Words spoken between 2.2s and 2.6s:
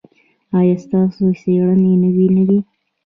نه دي؟